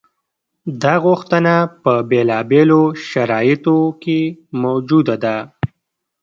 [0.81, 1.53] دا غوښتنه
[1.83, 4.19] په بېلابېلو شرایطو کې
[4.61, 5.37] موجوده ده.